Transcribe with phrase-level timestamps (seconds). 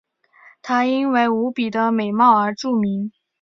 [0.63, 3.11] 她因为无比的美貌而著名。